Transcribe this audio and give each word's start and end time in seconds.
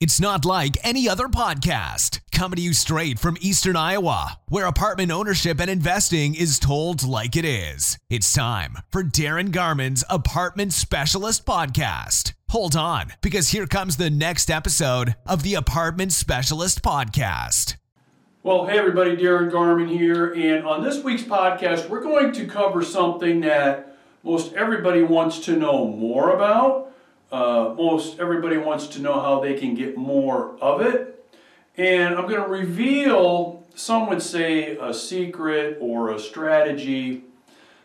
It's 0.00 0.20
not 0.20 0.44
like 0.44 0.78
any 0.84 1.08
other 1.08 1.26
podcast. 1.26 2.20
Coming 2.30 2.58
to 2.58 2.62
you 2.62 2.72
straight 2.72 3.18
from 3.18 3.36
Eastern 3.40 3.74
Iowa, 3.74 4.38
where 4.46 4.66
apartment 4.66 5.10
ownership 5.10 5.58
and 5.58 5.68
investing 5.68 6.36
is 6.36 6.60
told 6.60 7.02
like 7.02 7.34
it 7.34 7.44
is. 7.44 7.98
It's 8.08 8.32
time 8.32 8.78
for 8.92 9.02
Darin 9.02 9.50
Garman's 9.50 10.04
Apartment 10.08 10.72
Specialist 10.72 11.44
Podcast. 11.44 12.34
Hold 12.50 12.76
on, 12.76 13.14
because 13.20 13.48
here 13.48 13.66
comes 13.66 13.96
the 13.96 14.08
next 14.08 14.52
episode 14.52 15.16
of 15.26 15.42
the 15.42 15.54
Apartment 15.54 16.12
Specialist 16.12 16.80
Podcast. 16.80 17.74
Well, 18.44 18.66
hey 18.66 18.78
everybody, 18.78 19.16
Darin 19.16 19.50
Garman 19.50 19.88
here, 19.88 20.32
and 20.32 20.64
on 20.64 20.84
this 20.84 21.02
week's 21.02 21.24
podcast, 21.24 21.88
we're 21.88 22.04
going 22.04 22.30
to 22.34 22.46
cover 22.46 22.84
something 22.84 23.40
that 23.40 23.98
most 24.22 24.52
everybody 24.52 25.02
wants 25.02 25.40
to 25.40 25.56
know 25.56 25.88
more 25.88 26.30
about 26.30 26.88
uh, 27.30 27.74
most 27.76 28.18
everybody 28.18 28.56
wants 28.56 28.86
to 28.88 29.00
know 29.00 29.20
how 29.20 29.40
they 29.40 29.54
can 29.54 29.74
get 29.74 29.96
more 29.96 30.56
of 30.60 30.80
it. 30.80 31.14
And 31.76 32.16
I'm 32.16 32.26
going 32.26 32.42
to 32.42 32.48
reveal, 32.48 33.64
some 33.74 34.08
would 34.08 34.22
say, 34.22 34.76
a 34.76 34.92
secret 34.92 35.78
or 35.80 36.10
a 36.10 36.18
strategy 36.18 37.22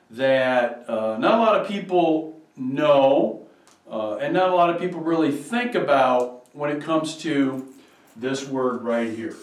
that 0.09 0.89
uh, 0.89 1.17
not 1.17 1.39
a 1.39 1.41
lot 1.41 1.61
of 1.61 1.67
people 1.67 2.41
know 2.55 3.47
uh, 3.89 4.15
and 4.15 4.33
not 4.33 4.49
a 4.49 4.55
lot 4.55 4.69
of 4.69 4.79
people 4.79 4.99
really 4.99 5.31
think 5.31 5.75
about 5.75 6.45
when 6.53 6.71
it 6.71 6.81
comes 6.81 7.17
to 7.17 7.67
this 8.15 8.47
word 8.47 8.83
right 8.83 9.09
here. 9.09 9.35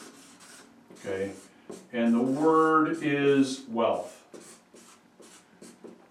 Okay? 0.98 1.32
And 1.92 2.14
the 2.14 2.20
word 2.20 2.98
is 3.02 3.62
wealth. 3.69 4.16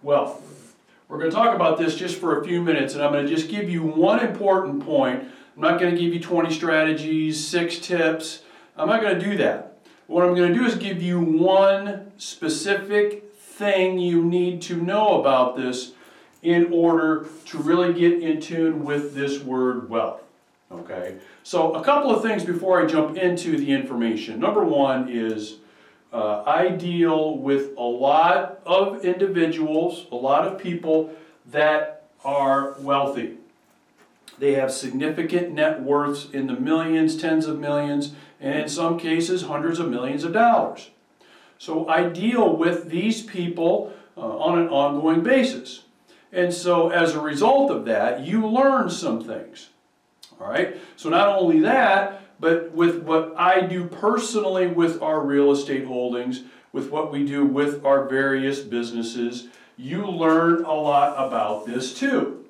Wealth. 0.02 0.59
We're 1.10 1.18
going 1.18 1.30
to 1.30 1.36
talk 1.36 1.56
about 1.56 1.76
this 1.76 1.96
just 1.96 2.20
for 2.20 2.40
a 2.40 2.44
few 2.44 2.62
minutes, 2.62 2.94
and 2.94 3.02
I'm 3.02 3.10
going 3.12 3.26
to 3.26 3.34
just 3.34 3.50
give 3.50 3.68
you 3.68 3.82
one 3.82 4.20
important 4.20 4.86
point. 4.86 5.24
I'm 5.56 5.60
not 5.60 5.80
going 5.80 5.92
to 5.92 6.00
give 6.00 6.14
you 6.14 6.20
20 6.20 6.54
strategies, 6.54 7.44
six 7.44 7.80
tips. 7.80 8.42
I'm 8.76 8.86
not 8.86 9.02
going 9.02 9.18
to 9.18 9.24
do 9.24 9.36
that. 9.38 9.78
What 10.06 10.24
I'm 10.24 10.36
going 10.36 10.52
to 10.52 10.56
do 10.56 10.64
is 10.64 10.76
give 10.76 11.02
you 11.02 11.18
one 11.18 12.12
specific 12.16 13.34
thing 13.34 13.98
you 13.98 14.22
need 14.22 14.62
to 14.62 14.76
know 14.76 15.20
about 15.20 15.56
this 15.56 15.94
in 16.44 16.72
order 16.72 17.26
to 17.46 17.58
really 17.58 17.92
get 17.92 18.22
in 18.22 18.40
tune 18.40 18.84
with 18.84 19.12
this 19.12 19.40
word 19.40 19.90
wealth. 19.90 20.22
Okay, 20.70 21.16
so 21.42 21.74
a 21.74 21.82
couple 21.82 22.14
of 22.14 22.22
things 22.22 22.44
before 22.44 22.80
I 22.80 22.86
jump 22.86 23.16
into 23.16 23.56
the 23.56 23.72
information. 23.72 24.38
Number 24.38 24.64
one 24.64 25.08
is 25.08 25.56
uh, 26.12 26.42
I 26.44 26.68
deal 26.68 27.36
with 27.38 27.76
a 27.76 27.82
lot 27.82 28.60
of 28.66 29.04
individuals, 29.04 30.06
a 30.10 30.16
lot 30.16 30.46
of 30.46 30.58
people 30.58 31.14
that 31.46 32.04
are 32.24 32.74
wealthy. 32.80 33.36
They 34.38 34.54
have 34.54 34.72
significant 34.72 35.52
net 35.52 35.82
worths 35.82 36.28
in 36.32 36.46
the 36.46 36.54
millions, 36.54 37.16
tens 37.16 37.46
of 37.46 37.58
millions, 37.58 38.12
and 38.40 38.58
in 38.58 38.68
some 38.68 38.98
cases, 38.98 39.42
hundreds 39.42 39.78
of 39.78 39.88
millions 39.88 40.24
of 40.24 40.32
dollars. 40.32 40.90
So 41.58 41.86
I 41.86 42.08
deal 42.08 42.56
with 42.56 42.88
these 42.88 43.22
people 43.22 43.92
uh, 44.16 44.20
on 44.20 44.58
an 44.58 44.68
ongoing 44.68 45.22
basis. 45.22 45.84
And 46.32 46.54
so 46.54 46.88
as 46.88 47.14
a 47.14 47.20
result 47.20 47.70
of 47.70 47.84
that, 47.84 48.20
you 48.20 48.48
learn 48.48 48.88
some 48.88 49.22
things. 49.22 49.68
All 50.40 50.48
right? 50.48 50.76
So 50.96 51.10
not 51.10 51.28
only 51.28 51.60
that, 51.60 52.19
but 52.40 52.72
with 52.72 53.02
what 53.02 53.34
I 53.36 53.60
do 53.60 53.84
personally 53.84 54.66
with 54.66 55.02
our 55.02 55.20
real 55.20 55.52
estate 55.52 55.84
holdings, 55.84 56.42
with 56.72 56.90
what 56.90 57.12
we 57.12 57.24
do 57.24 57.44
with 57.44 57.84
our 57.84 58.08
various 58.08 58.60
businesses, 58.60 59.48
you 59.76 60.06
learn 60.06 60.64
a 60.64 60.72
lot 60.72 61.14
about 61.16 61.66
this 61.66 61.92
too. 61.92 62.44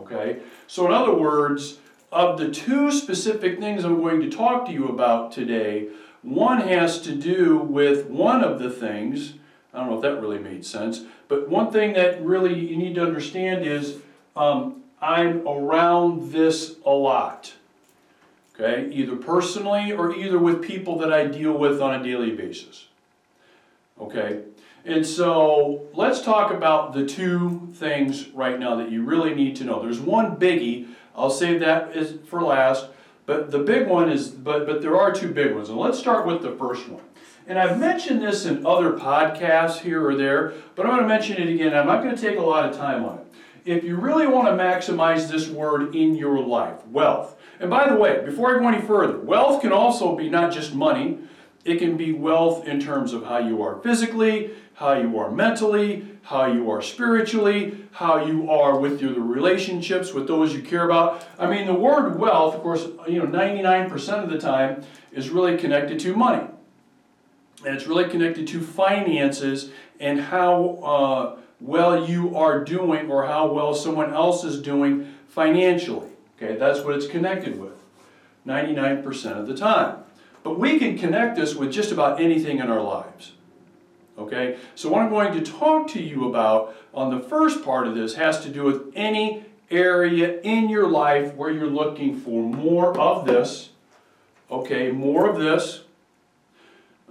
Okay? 0.00 0.40
So, 0.66 0.86
in 0.86 0.92
other 0.92 1.14
words, 1.14 1.78
of 2.10 2.38
the 2.38 2.50
two 2.50 2.90
specific 2.90 3.60
things 3.60 3.84
I'm 3.84 4.00
going 4.00 4.20
to 4.20 4.30
talk 4.30 4.66
to 4.66 4.72
you 4.72 4.88
about 4.88 5.30
today, 5.30 5.88
one 6.22 6.60
has 6.62 7.00
to 7.02 7.14
do 7.14 7.58
with 7.58 8.06
one 8.06 8.42
of 8.42 8.58
the 8.58 8.70
things. 8.70 9.34
I 9.72 9.78
don't 9.78 9.90
know 9.90 9.96
if 9.96 10.02
that 10.02 10.20
really 10.20 10.40
made 10.40 10.66
sense, 10.66 11.02
but 11.28 11.48
one 11.48 11.70
thing 11.70 11.92
that 11.92 12.24
really 12.24 12.52
you 12.52 12.76
need 12.76 12.96
to 12.96 13.04
understand 13.04 13.64
is 13.64 13.98
um, 14.34 14.82
I'm 15.00 15.46
around 15.46 16.32
this 16.32 16.76
a 16.84 16.90
lot 16.90 17.54
okay? 18.60 18.90
Either 18.92 19.16
personally 19.16 19.92
or 19.92 20.14
either 20.14 20.38
with 20.38 20.62
people 20.62 20.98
that 20.98 21.12
I 21.12 21.26
deal 21.26 21.56
with 21.56 21.80
on 21.80 21.98
a 21.98 22.04
daily 22.04 22.32
basis, 22.32 22.86
okay? 23.98 24.42
And 24.84 25.06
so 25.06 25.86
let's 25.94 26.22
talk 26.22 26.52
about 26.52 26.92
the 26.92 27.06
two 27.06 27.68
things 27.74 28.28
right 28.28 28.58
now 28.58 28.76
that 28.76 28.90
you 28.90 29.02
really 29.02 29.34
need 29.34 29.56
to 29.56 29.64
know. 29.64 29.82
There's 29.82 30.00
one 30.00 30.36
biggie, 30.36 30.88
I'll 31.14 31.30
save 31.30 31.60
that 31.60 32.26
for 32.26 32.42
last, 32.42 32.86
but 33.26 33.50
the 33.50 33.58
big 33.58 33.88
one 33.88 34.10
is, 34.10 34.28
but, 34.28 34.66
but 34.66 34.80
there 34.80 34.98
are 34.98 35.12
two 35.12 35.32
big 35.32 35.54
ones. 35.54 35.68
And 35.68 35.78
let's 35.78 35.98
start 35.98 36.26
with 36.26 36.42
the 36.42 36.52
first 36.52 36.88
one. 36.88 37.02
And 37.46 37.58
I've 37.58 37.78
mentioned 37.78 38.22
this 38.22 38.46
in 38.46 38.64
other 38.64 38.92
podcasts 38.92 39.80
here 39.80 40.06
or 40.06 40.14
there, 40.14 40.54
but 40.74 40.86
I'm 40.86 40.92
going 40.92 41.02
to 41.02 41.08
mention 41.08 41.36
it 41.36 41.48
again. 41.48 41.74
I'm 41.74 41.86
not 41.86 42.02
going 42.02 42.14
to 42.14 42.20
take 42.20 42.38
a 42.38 42.42
lot 42.42 42.68
of 42.68 42.76
time 42.76 43.04
on 43.04 43.18
it. 43.18 43.26
If 43.64 43.84
you 43.84 43.96
really 43.96 44.26
want 44.26 44.48
to 44.48 44.52
maximize 44.52 45.28
this 45.28 45.48
word 45.48 45.94
in 45.94 46.14
your 46.14 46.40
life, 46.40 46.86
wealth, 46.86 47.36
and 47.58 47.68
by 47.68 47.88
the 47.88 47.96
way, 47.96 48.22
before 48.24 48.56
I 48.56 48.58
go 48.58 48.68
any 48.68 48.80
further, 48.80 49.18
wealth 49.18 49.60
can 49.60 49.72
also 49.72 50.16
be 50.16 50.30
not 50.30 50.52
just 50.52 50.74
money, 50.74 51.18
it 51.64 51.78
can 51.78 51.96
be 51.96 52.12
wealth 52.12 52.66
in 52.66 52.80
terms 52.80 53.12
of 53.12 53.24
how 53.24 53.38
you 53.38 53.62
are 53.62 53.76
physically, 53.82 54.50
how 54.74 54.94
you 54.94 55.18
are 55.18 55.30
mentally, 55.30 56.06
how 56.22 56.46
you 56.46 56.70
are 56.70 56.80
spiritually, 56.80 57.84
how 57.92 58.24
you 58.24 58.50
are 58.50 58.78
with 58.78 59.02
your 59.02 59.12
relationships 59.20 60.14
with 60.14 60.26
those 60.26 60.54
you 60.54 60.62
care 60.62 60.84
about. 60.84 61.26
I 61.38 61.50
mean, 61.50 61.66
the 61.66 61.74
word 61.74 62.18
wealth, 62.18 62.54
of 62.54 62.62
course, 62.62 62.86
you 63.06 63.18
know, 63.18 63.26
99% 63.26 64.24
of 64.24 64.30
the 64.30 64.38
time 64.38 64.82
is 65.12 65.28
really 65.28 65.58
connected 65.58 65.98
to 66.00 66.16
money. 66.16 66.46
And 67.64 67.74
it's 67.74 67.86
really 67.86 68.08
connected 68.08 68.46
to 68.48 68.60
finances 68.62 69.70
and 69.98 70.18
how 70.18 70.78
uh, 70.82 71.40
well 71.60 72.08
you 72.08 72.36
are 72.36 72.64
doing 72.64 73.10
or 73.10 73.26
how 73.26 73.52
well 73.52 73.74
someone 73.74 74.12
else 74.12 74.44
is 74.44 74.60
doing 74.60 75.14
financially. 75.28 76.08
Okay, 76.36 76.56
that's 76.56 76.80
what 76.80 76.94
it's 76.94 77.06
connected 77.06 77.60
with 77.60 77.74
99% 78.46 79.38
of 79.38 79.46
the 79.46 79.56
time. 79.56 79.98
But 80.42 80.58
we 80.58 80.78
can 80.78 80.96
connect 80.96 81.36
this 81.36 81.54
with 81.54 81.70
just 81.70 81.92
about 81.92 82.20
anything 82.20 82.58
in 82.58 82.70
our 82.70 82.82
lives. 82.82 83.32
Okay, 84.18 84.58
so 84.74 84.90
what 84.90 85.02
I'm 85.02 85.10
going 85.10 85.32
to 85.32 85.40
talk 85.40 85.88
to 85.90 86.02
you 86.02 86.28
about 86.28 86.74
on 86.92 87.10
the 87.10 87.20
first 87.20 87.64
part 87.64 87.86
of 87.86 87.94
this 87.94 88.14
has 88.14 88.40
to 88.40 88.48
do 88.48 88.64
with 88.64 88.92
any 88.94 89.44
area 89.70 90.40
in 90.40 90.68
your 90.68 90.88
life 90.88 91.34
where 91.34 91.50
you're 91.50 91.66
looking 91.66 92.18
for 92.18 92.42
more 92.42 92.98
of 92.98 93.24
this. 93.26 93.70
Okay, 94.50 94.90
more 94.90 95.28
of 95.28 95.38
this. 95.38 95.82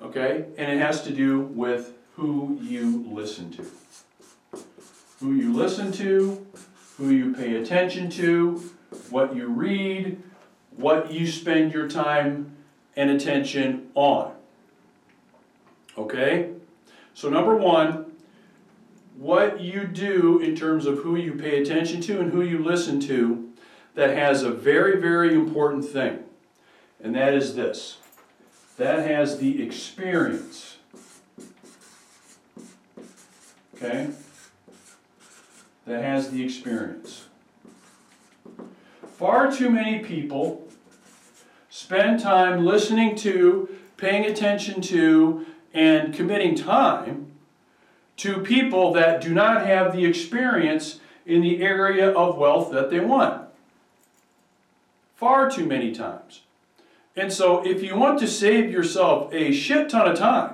Okay, 0.02 0.46
and 0.58 0.72
it 0.72 0.80
has 0.80 1.04
to 1.04 1.12
do 1.12 1.40
with 1.40 1.94
who 2.16 2.60
you 2.62 3.06
listen 3.10 3.52
to. 3.54 3.66
Who 5.20 5.34
you 5.34 5.54
listen 5.54 5.92
to, 5.94 6.46
who 6.98 7.10
you 7.10 7.34
pay 7.34 7.56
attention 7.56 8.10
to, 8.12 8.72
what 9.10 9.36
you 9.36 9.48
read, 9.48 10.22
what 10.76 11.12
you 11.12 11.28
spend 11.28 11.74
your 11.74 11.88
time 11.88 12.56
and 12.96 13.10
attention 13.10 13.90
on. 13.96 14.34
Okay? 15.98 16.52
So, 17.14 17.30
number 17.30 17.56
one, 17.56 18.14
what 19.18 19.60
you 19.60 19.86
do 19.86 20.40
in 20.40 20.56
terms 20.56 20.86
of 20.86 21.00
who 21.00 21.18
you 21.18 21.34
pay 21.34 21.62
attention 21.62 22.00
to 22.02 22.22
and 22.22 22.32
who 22.32 22.42
you 22.42 22.64
listen 22.64 23.00
to, 23.02 23.50
that 23.96 24.16
has 24.16 24.44
a 24.44 24.52
very, 24.52 25.00
very 25.00 25.34
important 25.34 25.84
thing. 25.86 26.24
And 27.02 27.14
that 27.16 27.34
is 27.34 27.56
this 27.56 27.98
that 28.78 29.06
has 29.06 29.40
the 29.40 29.62
experience. 29.62 30.78
Okay? 33.76 34.10
That 35.90 36.04
has 36.04 36.30
the 36.30 36.46
experience. 36.46 37.26
Far 39.18 39.52
too 39.52 39.72
many 39.72 39.98
people 39.98 40.68
spend 41.72 42.20
time 42.20 42.64
listening 42.64 43.16
to, 43.16 43.68
paying 43.98 44.24
attention 44.24 44.82
to, 44.82 45.48
and 45.74 46.14
committing 46.14 46.54
time 46.54 47.32
to 48.18 48.38
people 48.38 48.94
that 48.94 49.20
do 49.20 49.34
not 49.34 49.66
have 49.66 49.92
the 49.92 50.06
experience 50.06 51.00
in 51.26 51.42
the 51.42 51.64
area 51.64 52.12
of 52.12 52.38
wealth 52.38 52.72
that 52.72 52.92
they 52.92 53.00
want. 53.00 53.50
Far 55.16 55.50
too 55.50 55.66
many 55.66 55.92
times. 55.92 56.42
And 57.16 57.34
so, 57.34 57.66
if 57.66 57.82
you 57.82 57.98
want 57.98 58.20
to 58.20 58.28
save 58.28 58.72
yourself 58.72 59.34
a 59.34 59.52
shit 59.52 59.90
ton 59.90 60.08
of 60.08 60.20
time, 60.20 60.54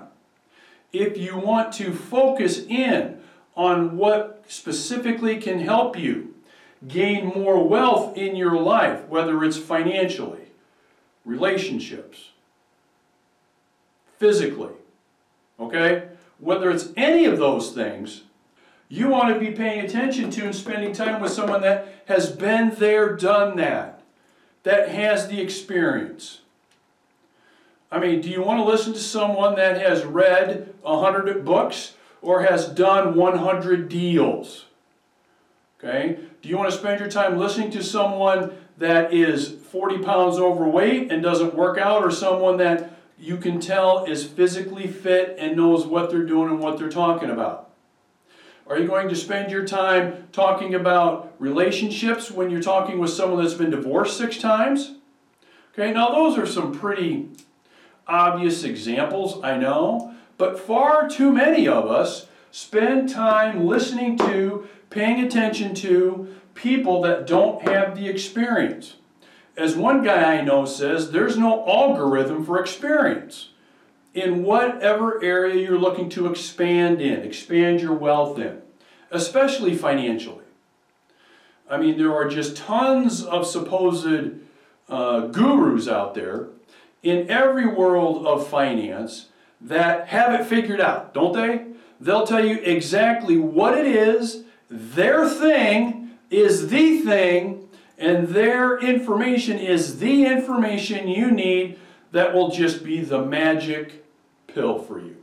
if 0.94 1.18
you 1.18 1.38
want 1.38 1.74
to 1.74 1.92
focus 1.92 2.60
in 2.70 3.20
on 3.56 3.98
what 3.98 4.44
specifically 4.48 5.38
can 5.38 5.60
help 5.60 5.98
you 5.98 6.34
gain 6.88 7.28
more 7.28 7.66
wealth 7.68 8.18
in 8.18 8.36
your 8.36 8.60
life, 8.60 9.08
whether 9.08 9.44
it's 9.44 9.58
financially, 9.58 10.48
relationships, 11.24 12.32
physically, 14.20 14.74
okay? 15.60 16.10
Whether 16.40 16.70
it's 16.70 16.90
any 16.98 17.26
of 17.26 17.38
those 17.38 17.72
things, 17.72 18.24
you 18.90 19.08
want 19.08 19.34
to 19.34 19.40
be 19.40 19.52
paying 19.52 19.84
attention 19.84 20.30
to 20.32 20.46
and 20.46 20.56
spending 20.56 20.94
time 20.94 21.22
with 21.22 21.32
someone 21.32 21.62
that 21.62 21.88
has 22.06 22.32
been 22.32 22.76
there, 22.76 23.16
done 23.16 23.58
that. 23.58 24.02
that 24.64 24.90
has 24.90 25.28
the 25.28 25.40
experience. 25.40 26.42
I 27.92 28.00
mean, 28.00 28.20
do 28.20 28.30
you 28.30 28.42
want 28.42 28.60
to 28.60 28.66
listen 28.66 28.94
to 28.94 29.00
someone 29.00 29.56
that 29.56 29.80
has 29.80 30.04
read 30.04 30.74
100 30.82 31.46
books 31.46 31.94
or 32.26 32.42
has 32.42 32.68
done 32.68 33.16
100 33.16 33.88
deals? 33.88 34.66
Okay? 35.80 36.20
Do 36.42 36.50
you 36.50 36.58
want 36.58 36.72
to 36.72 36.78
spend 36.78 37.00
your 37.00 37.10
time 37.10 37.38
listening 37.38 37.70
to 37.72 37.84
someone 37.84 38.58
that 38.78 39.14
is 39.14 39.50
40 39.50 40.00
pounds 40.00 40.38
overweight 40.38 41.12
and 41.12 41.22
doesn't 41.22 41.54
work 41.54 41.78
out 41.78 42.04
or 42.04 42.12
someone 42.12 42.58
that 42.58 42.98
you 43.18 43.38
can 43.38 43.60
tell 43.60 44.06
is 44.06 44.26
physically 44.26 44.88
fit 44.88 45.36
and 45.40 45.56
knows 45.56 45.86
what 45.86 46.10
they're 46.10 46.26
doing 46.26 46.50
and 46.50 46.60
what 46.60 46.78
they're 46.78 46.90
talking 46.90 47.30
about? 47.30 47.70
Are 48.68 48.80
you 48.80 48.88
going 48.88 49.08
to 49.10 49.16
spend 49.16 49.52
your 49.52 49.66
time 49.66 50.28
talking 50.32 50.74
about 50.74 51.36
relationships 51.38 52.32
when 52.32 52.50
you're 52.50 52.64
talking 52.64 52.98
with 52.98 53.12
someone 53.12 53.44
that's 53.44 53.54
been 53.54 53.70
divorced 53.70 54.18
six 54.18 54.40
times? 54.40 54.96
Okay, 55.74 55.92
now 55.92 56.10
those 56.10 56.38
are 56.40 56.48
some 56.48 56.74
pretty 56.74 57.30
obvious 58.08 58.64
examples, 58.64 59.40
I 59.44 59.58
know, 59.58 60.15
but 60.38 60.60
far 60.60 61.10
too 61.10 61.32
many 61.32 61.68
of 61.68 61.86
us 61.86 62.28
spend 62.52 63.10
time 63.10 63.66
listening 63.66 64.18
to, 64.18 64.68
paying 64.90 65.20
attention 65.20 65.76
to 65.76 66.34
people 66.54 67.02
that 67.02 67.28
don't 67.28 67.62
have 67.64 67.96
the 67.96 68.08
experience. 68.08 68.96
As 69.58 69.76
one 69.76 70.04
guy 70.04 70.38
I 70.38 70.42
know 70.42 70.66
says, 70.66 71.12
there's 71.12 71.38
no 71.38 71.68
algorithm 71.68 72.46
for 72.46 72.60
experience. 72.60 73.50
In 74.14 74.44
whatever 74.44 75.22
area 75.24 75.62
you're 75.62 75.78
looking 75.78 76.10
to 76.12 76.28
expand 76.28 77.02
in, 77.02 77.22
expand 77.22 77.82
your 77.82 77.94
wealth 77.94 78.40
in, 78.40 78.62
especially 79.12 79.76
financially. 79.76 80.46
I 81.70 81.78
mean, 81.78 81.98
there 81.98 82.14
are 82.14 82.30
just 82.30 82.56
tons 82.56 83.24
of 83.24 83.46
supposed 83.46 84.32
uh, 84.88 85.28
gurus 85.28 85.88
out 85.88 86.16
there 86.16 86.48
in 87.04 87.30
every 87.30 87.66
world 87.66 88.26
of 88.26 88.48
finance 88.48 89.28
that 89.62 90.08
have 90.08 90.40
it 90.40 90.46
figured 90.46 90.82
out, 90.82 91.14
don't 91.14 91.34
they? 91.34 91.66
They'll 92.00 92.28
tell 92.28 92.46
you 92.46 92.56
exactly 92.58 93.38
what 93.38 93.78
it 93.78 93.86
is, 93.86 94.44
their 94.70 95.28
thing 95.30 96.12
is 96.30 96.70
the 96.70 97.00
thing, 97.00 97.70
and 97.98 98.30
their 98.30 98.78
information 98.78 99.58
is 99.58 100.00
the 100.00 100.26
information 100.26 101.08
you 101.08 101.32
need 101.32 101.80
that 102.12 102.34
will 102.34 102.50
just 102.50 102.84
be 102.84 103.02
the 103.02 103.22
magic 103.24 104.06
pill 104.48 104.80
for 104.80 105.00
you. 105.00 105.18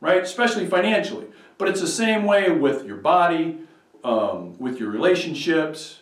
Right? 0.00 0.22
Especially 0.22 0.66
financially. 0.66 1.26
But 1.58 1.68
it's 1.68 1.80
the 1.80 1.86
same 1.86 2.24
way 2.24 2.50
with 2.50 2.84
your 2.84 2.96
body, 2.96 3.58
um, 4.04 4.58
with 4.58 4.78
your 4.78 4.90
relationships, 4.90 6.00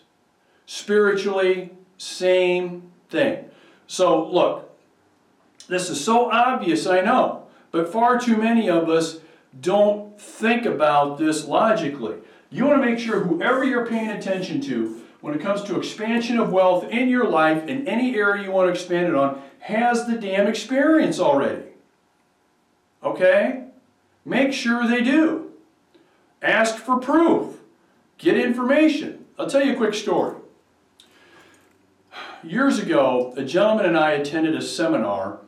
spiritually, 0.66 1.70
same 1.96 2.90
thing. 3.08 3.44
So, 3.86 4.26
look, 4.26 4.73
this 5.68 5.88
is 5.90 6.02
so 6.02 6.30
obvious, 6.30 6.86
I 6.86 7.00
know, 7.00 7.46
but 7.70 7.92
far 7.92 8.18
too 8.18 8.36
many 8.36 8.68
of 8.68 8.88
us 8.88 9.18
don't 9.60 10.20
think 10.20 10.66
about 10.66 11.18
this 11.18 11.46
logically. 11.46 12.16
You 12.50 12.66
want 12.66 12.82
to 12.82 12.88
make 12.88 12.98
sure 12.98 13.20
whoever 13.20 13.64
you're 13.64 13.86
paying 13.86 14.10
attention 14.10 14.60
to 14.62 15.02
when 15.20 15.34
it 15.34 15.40
comes 15.40 15.62
to 15.64 15.76
expansion 15.76 16.38
of 16.38 16.52
wealth 16.52 16.84
in 16.90 17.08
your 17.08 17.26
life 17.26 17.66
in 17.66 17.88
any 17.88 18.14
area 18.14 18.44
you 18.44 18.50
want 18.50 18.68
to 18.68 18.72
expand 18.72 19.06
it 19.06 19.14
on 19.14 19.42
has 19.60 20.06
the 20.06 20.14
damn 20.14 20.46
experience 20.46 21.18
already. 21.18 21.62
Okay? 23.02 23.64
Make 24.24 24.52
sure 24.52 24.86
they 24.86 25.02
do. 25.02 25.52
Ask 26.42 26.76
for 26.76 26.98
proof. 26.98 27.56
Get 28.18 28.36
information. 28.36 29.24
I'll 29.38 29.48
tell 29.48 29.64
you 29.64 29.72
a 29.72 29.76
quick 29.76 29.94
story. 29.94 30.36
Years 32.42 32.78
ago, 32.78 33.32
a 33.36 33.44
gentleman 33.44 33.86
and 33.86 33.96
I 33.96 34.12
attended 34.12 34.54
a 34.54 34.60
seminar 34.60 35.38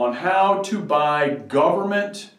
on 0.00 0.14
how 0.14 0.62
to 0.62 0.80
buy 0.80 1.28
government 1.28 2.30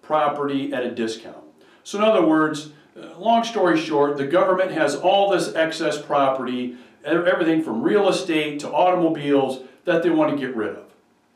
property 0.00 0.72
at 0.72 0.84
a 0.84 0.90
discount. 0.90 1.44
So, 1.84 1.98
in 1.98 2.04
other 2.04 2.24
words, 2.24 2.70
uh, 2.98 3.18
long 3.18 3.44
story 3.44 3.78
short, 3.78 4.16
the 4.16 4.26
government 4.26 4.70
has 4.70 4.96
all 4.96 5.30
this 5.30 5.54
excess 5.54 6.00
property, 6.00 6.76
everything 7.04 7.62
from 7.62 7.82
real 7.82 8.08
estate 8.08 8.60
to 8.60 8.72
automobiles 8.72 9.60
that 9.84 10.02
they 10.02 10.08
want 10.08 10.32
to 10.32 10.38
get 10.38 10.56
rid 10.56 10.76
of. 10.76 10.84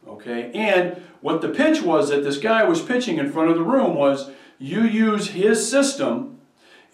Okay? 0.09 0.51
And 0.55 1.03
what 1.21 1.43
the 1.43 1.51
pitch 1.51 1.83
was 1.83 2.09
that 2.09 2.25
this 2.25 2.39
guy 2.39 2.65
was 2.65 2.81
pitching 2.81 3.19
in 3.19 3.31
front 3.31 3.51
of 3.51 3.57
the 3.57 3.63
room 3.63 3.95
was 3.95 4.31
you 4.59 4.83
use 4.83 5.29
his 5.29 5.71
system 5.71 6.41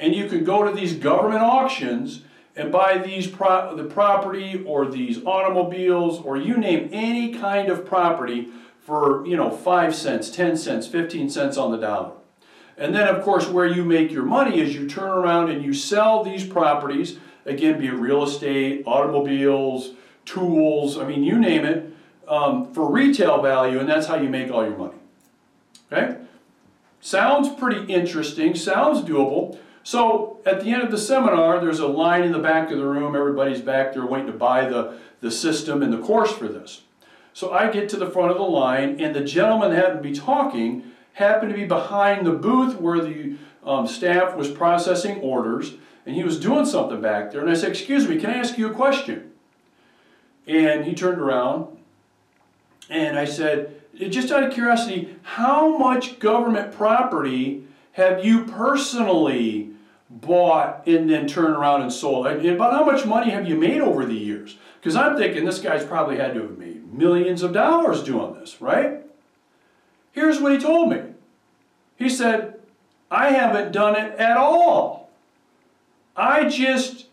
and 0.01 0.17
you 0.17 0.29
can 0.29 0.43
go 0.43 0.65
to 0.65 0.73
these 0.73 0.95
government 0.95 1.43
auctions 1.43 2.23
and 2.59 2.73
buy 2.73 2.99
these 2.99 3.27
pro- 3.29 3.75
the 3.77 3.85
property 3.85 4.63
or 4.67 4.91
these 4.91 5.25
automobiles 5.25 6.21
or 6.21 6.37
you 6.37 6.57
name 6.57 6.91
any 6.93 7.33
kind 7.33 7.71
of 7.71 7.87
property 7.87 8.49
for 8.81 9.25
you 9.27 9.37
know 9.37 9.51
5 9.51 9.95
cents 9.95 10.29
10 10.29 10.57
cents 10.57 10.87
15 10.87 11.31
cents 11.31 11.57
on 11.57 11.71
the 11.71 11.79
dollar. 11.79 12.13
And 12.77 12.95
then 12.95 13.09
of 13.09 13.23
course 13.23 13.49
where 13.49 13.67
you 13.67 13.85
make 13.85 14.11
your 14.11 14.25
money 14.25 14.61
is 14.61 14.75
you 14.75 14.89
turn 14.89 15.11
around 15.11 15.51
and 15.51 15.65
you 15.65 15.73
sell 15.73 16.25
these 16.25 16.45
properties 16.45 17.19
again 17.47 17.79
be 17.79 17.87
it 17.87 17.93
real 17.93 18.25
estate 18.25 18.83
automobiles 18.87 19.93
tools 20.25 20.99
i 20.99 21.07
mean 21.07 21.23
you 21.23 21.39
name 21.39 21.65
it 21.65 21.91
um, 22.27 22.73
for 22.75 22.91
retail 22.91 23.41
value 23.41 23.79
and 23.79 23.89
that's 23.89 24.07
how 24.09 24.17
you 24.17 24.29
make 24.29 24.51
all 24.51 24.65
your 24.65 24.77
money. 24.77 24.99
Okay? 25.91 26.17
Sounds 27.01 27.49
pretty 27.49 27.91
interesting 27.91 28.57
sounds 28.57 29.09
doable 29.09 29.59
so 29.89 30.39
at 30.45 30.61
the 30.61 30.71
end 30.71 30.83
of 30.83 30.91
the 30.91 30.99
seminar, 30.99 31.61
there's 31.61 31.79
a 31.79 31.87
line 31.87 32.23
in 32.23 32.33
the 32.33 32.39
back 32.39 32.71
of 32.71 32.77
the 32.77 32.85
room. 32.85 33.17
Everybody's 33.17 33.63
back 33.63 33.95
there 33.95 34.05
waiting 34.05 34.27
to 34.27 34.35
buy 34.35 34.69
the, 34.69 34.99
the 35.23 35.31
system 35.31 35.83
and 35.83 35.91
the 35.91 35.97
course 35.97 36.31
for 36.31 36.47
this. 36.47 36.83
So 37.33 37.55
I 37.55 37.71
get 37.71 37.89
to 37.89 37.97
the 37.97 38.11
front 38.11 38.31
of 38.31 38.37
the 38.37 38.43
line, 38.43 39.01
and 39.01 39.17
the 39.17 39.25
gentleman 39.25 39.71
that 39.71 39.77
happened 39.77 40.03
to 40.03 40.09
be 40.11 40.15
talking 40.15 40.93
happened 41.15 41.53
to 41.53 41.57
be 41.57 41.65
behind 41.65 42.27
the 42.27 42.33
booth 42.33 42.79
where 42.79 43.01
the 43.01 43.37
um, 43.65 43.87
staff 43.87 44.37
was 44.37 44.51
processing 44.51 45.21
orders, 45.21 45.73
and 46.05 46.15
he 46.15 46.23
was 46.23 46.39
doing 46.39 46.67
something 46.67 47.01
back 47.01 47.33
there. 47.33 47.41
And 47.41 47.49
I 47.49 47.55
said, 47.55 47.71
Excuse 47.71 48.07
me, 48.07 48.19
can 48.19 48.29
I 48.29 48.35
ask 48.35 48.59
you 48.59 48.71
a 48.71 48.75
question? 48.75 49.33
And 50.47 50.85
he 50.85 50.95
turned 50.95 51.19
around, 51.19 51.79
and 52.91 53.19
I 53.19 53.25
said, 53.25 53.81
Just 53.99 54.31
out 54.33 54.43
of 54.43 54.53
curiosity, 54.53 55.17
how 55.23 55.79
much 55.79 56.19
government 56.19 56.73
property 56.73 57.65
have 57.93 58.23
you 58.23 58.45
personally 58.45 59.68
bought 60.11 60.87
and 60.87 61.09
then 61.09 61.27
turned 61.27 61.55
around 61.55 61.83
and 61.83 61.93
sold? 61.93 62.27
And 62.27 62.45
about 62.47 62.73
how 62.73 62.85
much 62.85 63.05
money 63.05 63.31
have 63.31 63.49
you 63.49 63.57
made 63.57 63.81
over 63.81 64.05
the 64.05 64.15
years? 64.15 64.57
Because 64.81 64.97
I'm 64.97 65.17
thinking 65.17 65.45
this 65.45 65.59
guy's 65.59 65.85
probably 65.85 66.17
had 66.17 66.35
to 66.35 66.43
have 66.43 66.59
made 66.59 66.93
millions 66.93 67.43
of 67.43 67.53
dollars 67.53 68.03
doing 68.03 68.35
this, 68.35 68.61
right? 68.61 69.03
Here's 70.13 70.41
what 70.41 70.53
he 70.53 70.59
told 70.59 70.91
me. 70.91 71.03
He 71.97 72.09
said, 72.09 72.61
I 73.11 73.31
haven't 73.31 73.73
done 73.73 73.97
it 73.97 74.19
at 74.19 74.37
all. 74.37 75.11
I 76.17 76.49
just 76.49 77.07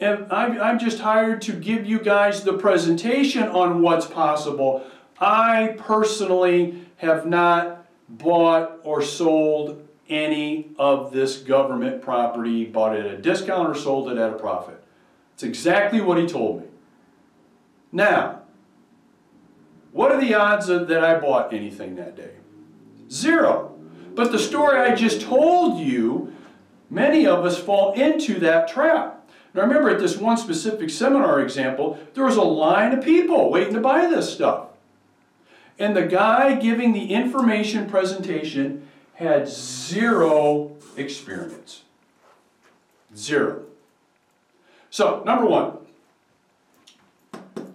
am, 0.00 0.26
I'm 0.30 0.78
just 0.78 1.00
hired 1.00 1.42
to 1.42 1.52
give 1.52 1.86
you 1.86 1.98
guys 2.00 2.42
the 2.42 2.54
presentation 2.54 3.44
on 3.44 3.82
what's 3.82 4.06
possible. 4.06 4.84
I 5.20 5.76
personally 5.78 6.86
have 6.96 7.26
not 7.26 7.86
bought 8.08 8.80
or 8.82 9.02
sold 9.02 9.83
any 10.08 10.70
of 10.78 11.12
this 11.12 11.38
government 11.38 12.02
property, 12.02 12.64
bought 12.64 12.96
it 12.96 13.06
at 13.06 13.14
a 13.14 13.18
discount 13.18 13.68
or 13.68 13.74
sold 13.74 14.10
it 14.10 14.18
at 14.18 14.30
a 14.30 14.36
profit. 14.36 14.82
It's 15.34 15.42
exactly 15.42 16.00
what 16.00 16.18
he 16.18 16.26
told 16.26 16.60
me. 16.60 16.68
Now, 17.92 18.42
what 19.92 20.12
are 20.12 20.20
the 20.20 20.34
odds 20.34 20.66
that 20.66 21.04
I 21.04 21.18
bought 21.18 21.52
anything 21.52 21.96
that 21.96 22.16
day? 22.16 22.32
Zero. 23.10 23.76
But 24.14 24.32
the 24.32 24.38
story 24.38 24.78
I 24.78 24.94
just 24.94 25.20
told 25.20 25.78
you, 25.78 26.32
many 26.90 27.26
of 27.26 27.44
us 27.44 27.58
fall 27.58 27.92
into 27.92 28.38
that 28.40 28.68
trap. 28.68 29.28
Now 29.54 29.62
remember 29.62 29.88
at 29.90 30.00
this 30.00 30.16
one 30.16 30.36
specific 30.36 30.90
seminar 30.90 31.40
example, 31.40 31.98
there 32.14 32.24
was 32.24 32.36
a 32.36 32.42
line 32.42 32.92
of 32.92 33.04
people 33.04 33.50
waiting 33.50 33.74
to 33.74 33.80
buy 33.80 34.06
this 34.06 34.32
stuff. 34.32 34.66
And 35.78 35.96
the 35.96 36.06
guy 36.06 36.54
giving 36.56 36.92
the 36.92 37.12
information 37.12 37.88
presentation 37.88 38.83
had 39.14 39.48
zero 39.48 40.72
experience. 40.96 41.82
Zero. 43.16 43.62
So, 44.90 45.22
number 45.24 45.46
one, 45.46 45.78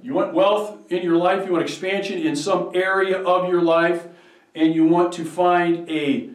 you 0.01 0.13
want 0.13 0.33
wealth 0.33 0.77
in 0.89 1.03
your 1.03 1.17
life, 1.17 1.45
you 1.45 1.51
want 1.51 1.63
expansion 1.63 2.19
in 2.19 2.35
some 2.35 2.71
area 2.73 3.21
of 3.21 3.49
your 3.49 3.61
life, 3.61 4.07
and 4.55 4.73
you 4.73 4.85
want 4.85 5.13
to 5.13 5.25
find 5.25 5.89
a 5.89 6.29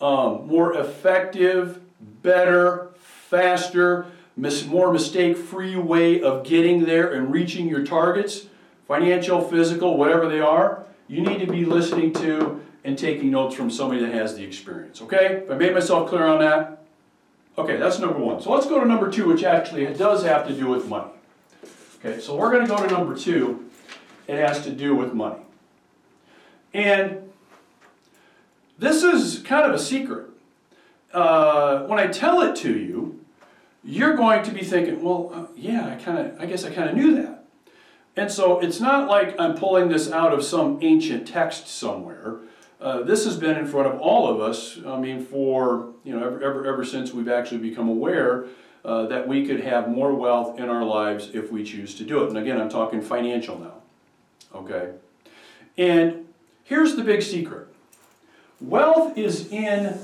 um, 0.00 0.46
more 0.46 0.74
effective, 0.74 1.80
better, 2.22 2.90
faster, 2.98 4.06
mis- 4.36 4.66
more 4.66 4.92
mistake 4.92 5.36
free 5.36 5.76
way 5.76 6.20
of 6.20 6.44
getting 6.44 6.84
there 6.84 7.12
and 7.12 7.32
reaching 7.32 7.68
your 7.68 7.84
targets 7.84 8.46
financial, 8.88 9.40
physical, 9.40 9.96
whatever 9.96 10.28
they 10.28 10.40
are 10.40 10.84
you 11.12 11.20
need 11.20 11.40
to 11.40 11.46
be 11.46 11.66
listening 11.66 12.10
to 12.10 12.58
and 12.84 12.98
taking 12.98 13.30
notes 13.30 13.54
from 13.54 13.70
somebody 13.70 14.00
that 14.00 14.12
has 14.12 14.34
the 14.34 14.44
experience. 14.44 15.00
Okay? 15.02 15.42
If 15.44 15.50
I 15.50 15.56
made 15.56 15.72
myself 15.72 16.08
clear 16.08 16.26
on 16.26 16.40
that? 16.40 16.84
Okay, 17.56 17.76
that's 17.76 17.98
number 17.98 18.18
one. 18.18 18.40
So 18.40 18.50
let's 18.52 18.66
go 18.66 18.80
to 18.80 18.86
number 18.86 19.10
two, 19.10 19.28
which 19.28 19.44
actually 19.44 19.86
does 19.94 20.24
have 20.24 20.46
to 20.48 20.54
do 20.54 20.68
with 20.68 20.88
money. 20.88 21.10
Okay, 21.98 22.20
so 22.20 22.34
we're 22.34 22.50
going 22.50 22.66
to 22.66 22.68
go 22.68 22.84
to 22.84 22.92
number 22.92 23.14
two. 23.14 23.68
It 24.26 24.36
has 24.36 24.64
to 24.64 24.70
do 24.70 24.94
with 24.94 25.12
money. 25.12 25.42
And 26.72 27.30
this 28.78 29.02
is 29.02 29.40
kind 29.42 29.66
of 29.66 29.74
a 29.74 29.78
secret. 29.78 30.28
Uh, 31.12 31.82
when 31.82 31.98
I 31.98 32.06
tell 32.06 32.40
it 32.40 32.56
to 32.56 32.72
you, 32.72 33.20
you're 33.84 34.16
going 34.16 34.42
to 34.44 34.50
be 34.50 34.64
thinking, 34.64 35.02
well, 35.02 35.30
uh, 35.34 35.46
yeah, 35.54 35.88
I 35.88 36.02
kind 36.02 36.18
of, 36.18 36.40
I 36.40 36.46
guess 36.46 36.64
I 36.64 36.70
kind 36.70 36.88
of 36.88 36.96
knew 36.96 37.14
that. 37.16 37.44
And 38.16 38.30
so 38.30 38.60
it's 38.60 38.80
not 38.80 39.08
like 39.08 39.38
I'm 39.38 39.54
pulling 39.54 39.88
this 39.88 40.10
out 40.10 40.32
of 40.32 40.44
some 40.44 40.78
ancient 40.82 41.28
text 41.28 41.68
somewhere. 41.68 42.38
Uh, 42.82 43.00
this 43.00 43.24
has 43.24 43.36
been 43.36 43.56
in 43.56 43.64
front 43.64 43.86
of 43.86 44.00
all 44.00 44.28
of 44.28 44.40
us. 44.40 44.76
I 44.84 44.98
mean, 44.98 45.24
for 45.24 45.92
you 46.02 46.18
know, 46.18 46.26
ever 46.26 46.42
ever, 46.42 46.66
ever 46.66 46.84
since 46.84 47.12
we've 47.12 47.28
actually 47.28 47.58
become 47.58 47.88
aware 47.88 48.46
uh, 48.84 49.06
that 49.06 49.28
we 49.28 49.46
could 49.46 49.60
have 49.60 49.88
more 49.88 50.12
wealth 50.12 50.58
in 50.58 50.68
our 50.68 50.84
lives 50.84 51.30
if 51.32 51.52
we 51.52 51.62
choose 51.62 51.94
to 51.94 52.04
do 52.04 52.24
it. 52.24 52.30
And 52.30 52.38
again, 52.38 52.60
I'm 52.60 52.68
talking 52.68 53.00
financial 53.00 53.56
now. 53.56 53.74
Okay, 54.52 54.94
and 55.78 56.26
here's 56.64 56.96
the 56.96 57.04
big 57.04 57.22
secret: 57.22 57.68
wealth 58.60 59.16
is 59.16 59.46
in 59.52 60.00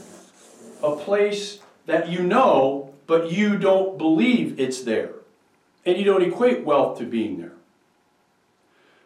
a 0.81 0.95
place 0.95 1.59
that 1.87 2.09
you 2.09 2.23
know, 2.23 2.95
but 3.09 3.33
you 3.33 3.59
don't 3.59 3.99
believe 3.99 4.61
it's 4.61 4.83
there, 4.83 5.15
and 5.85 5.99
you 5.99 6.05
don't 6.05 6.23
equate 6.23 6.65
wealth 6.65 6.99
to 6.99 7.05
being 7.07 7.41
there. 7.41 7.55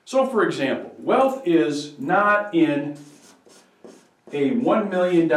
So, 0.05 0.26
for 0.26 0.45
example, 0.45 0.95
wealth 0.99 1.47
is 1.47 1.99
not 1.99 2.55
in 2.55 2.99
a 4.33 4.51
$1 4.51 4.91
million 4.91 5.31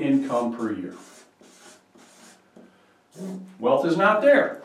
income 0.00 0.56
per 0.56 0.72
year. 0.72 0.94
Wealth 3.58 3.86
is 3.86 3.96
not 3.96 4.22
there. 4.22 4.62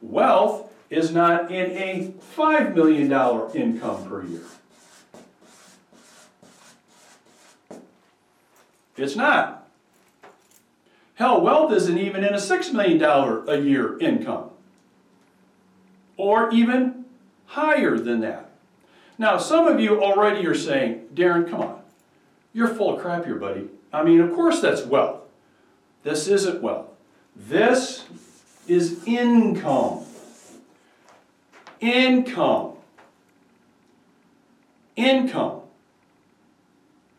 Wealth 0.00 0.72
is 0.90 1.12
not 1.12 1.50
in 1.50 1.70
a 1.72 2.12
$5 2.36 2.74
million 2.74 3.12
income 3.54 4.08
per 4.08 4.24
year. 4.24 4.44
It's 8.96 9.16
not. 9.16 9.68
Hell, 11.14 11.40
wealth 11.40 11.72
isn't 11.72 11.98
even 11.98 12.24
in 12.24 12.32
a 12.32 12.38
$6 12.38 12.72
million 12.72 13.02
a 13.48 13.60
year 13.60 13.98
income. 13.98 14.50
Or 16.16 16.50
even 16.50 17.04
higher 17.46 17.98
than 17.98 18.20
that. 18.20 18.50
Now, 19.18 19.36
some 19.36 19.66
of 19.66 19.80
you 19.80 20.02
already 20.02 20.46
are 20.46 20.54
saying, 20.54 21.08
Darin, 21.14 21.48
come 21.48 21.60
on. 21.60 21.77
You're 22.58 22.74
full 22.74 22.96
of 22.96 23.00
crap 23.00 23.24
here, 23.24 23.36
buddy. 23.36 23.68
I 23.92 24.02
mean, 24.02 24.18
of 24.18 24.34
course 24.34 24.60
that's 24.60 24.82
wealth. 24.82 25.20
This 26.02 26.26
isn't 26.26 26.60
wealth. 26.60 26.88
This 27.36 28.04
is 28.66 29.04
income. 29.06 30.00
Income. 31.78 32.72
Income. 34.96 35.60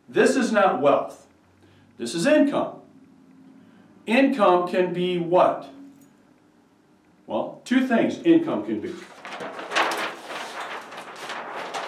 This 0.09 0.35
is 0.35 0.51
not 0.51 0.81
wealth. 0.81 1.25
This 1.97 2.15
is 2.15 2.25
income. 2.25 2.81
Income 4.05 4.67
can 4.67 4.91
be 4.91 5.19
what? 5.19 5.69
Well, 7.27 7.61
two 7.63 7.87
things 7.87 8.19
income 8.23 8.65
can 8.65 8.81
be. 8.81 8.93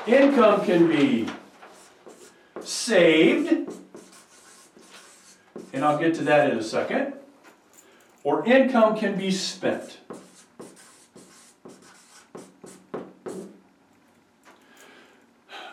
Income 0.07 0.63
can 0.63 0.87
be 0.87 1.27
saved, 2.71 3.69
and 5.73 5.85
I'll 5.85 5.97
get 5.97 6.15
to 6.15 6.23
that 6.23 6.49
in 6.49 6.57
a 6.57 6.63
second, 6.63 7.13
or 8.23 8.45
income 8.45 8.97
can 8.97 9.17
be 9.17 9.31
spent. 9.31 9.97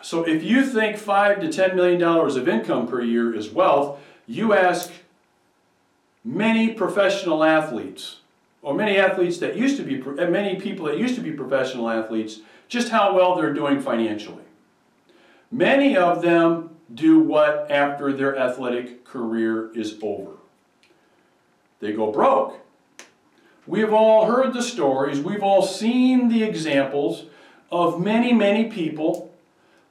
So 0.01 0.23
if 0.23 0.43
you 0.43 0.65
think 0.65 0.97
five 0.97 1.39
to 1.41 1.51
ten 1.51 1.75
million 1.75 1.99
dollars 1.99 2.35
of 2.35 2.47
income 2.47 2.87
per 2.87 3.01
year 3.01 3.33
is 3.33 3.49
wealth, 3.49 3.99
you 4.27 4.53
ask 4.53 4.91
many 6.23 6.73
professional 6.73 7.43
athletes, 7.43 8.17
or 8.61 8.73
many 8.73 8.97
athletes 8.97 9.37
that 9.37 9.55
used 9.55 9.77
to 9.77 9.83
be, 9.83 9.97
many 10.27 10.59
people 10.59 10.87
that 10.87 10.97
used 10.97 11.15
to 11.15 11.21
be 11.21 11.31
professional 11.31 11.89
athletes, 11.89 12.39
just 12.67 12.89
how 12.89 13.15
well 13.15 13.35
they're 13.35 13.53
doing 13.53 13.79
financially. 13.79 14.43
Many 15.51 15.95
of 15.95 16.21
them 16.21 16.68
do 16.93 17.19
what 17.19 17.69
after 17.69 18.13
their 18.13 18.37
athletic 18.37 19.05
career 19.05 19.71
is 19.73 19.97
over? 20.01 20.31
They 21.79 21.93
go 21.93 22.11
broke. 22.11 22.59
We've 23.67 23.93
all 23.93 24.25
heard 24.25 24.53
the 24.53 24.63
stories, 24.63 25.19
we've 25.19 25.43
all 25.43 25.61
seen 25.61 26.29
the 26.29 26.43
examples 26.43 27.25
of 27.71 28.01
many, 28.01 28.33
many 28.33 28.65
people 28.65 29.31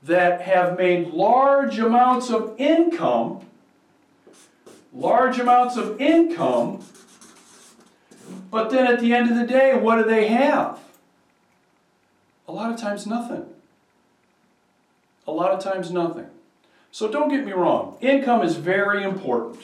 that 0.02 0.42
have 0.42 0.76
made 0.76 1.08
large 1.08 1.78
amounts 1.78 2.30
of 2.30 2.54
income, 2.58 3.40
large 4.92 5.38
amounts 5.38 5.76
of 5.76 6.00
income, 6.00 6.84
but 8.50 8.70
then 8.70 8.86
at 8.86 9.00
the 9.00 9.14
end 9.14 9.30
of 9.30 9.36
the 9.36 9.46
day, 9.46 9.74
what 9.74 9.96
do 9.96 10.04
they 10.04 10.28
have? 10.28 10.80
A 12.46 12.52
lot 12.52 12.72
of 12.72 12.80
times, 12.80 13.06
nothing. 13.06 13.46
A 15.26 15.30
lot 15.30 15.52
of 15.52 15.62
times, 15.62 15.90
nothing. 15.90 16.26
So 16.90 17.10
don't 17.10 17.28
get 17.28 17.44
me 17.44 17.52
wrong, 17.52 17.96
income 18.00 18.42
is 18.42 18.56
very 18.56 19.04
important. 19.04 19.60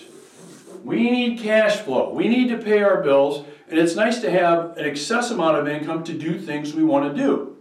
We 0.84 1.10
need 1.10 1.38
cash 1.40 1.78
flow. 1.78 2.12
We 2.12 2.28
need 2.28 2.48
to 2.48 2.58
pay 2.58 2.82
our 2.82 3.02
bills, 3.02 3.46
and 3.68 3.78
it's 3.78 3.96
nice 3.96 4.20
to 4.20 4.30
have 4.30 4.76
an 4.76 4.84
excess 4.84 5.30
amount 5.30 5.56
of 5.56 5.66
income 5.66 6.04
to 6.04 6.12
do 6.12 6.38
things 6.38 6.74
we 6.74 6.84
want 6.84 7.10
to 7.10 7.22
do. 7.22 7.56